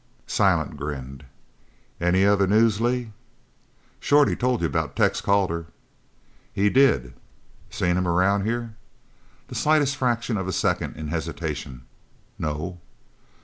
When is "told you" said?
4.35-4.65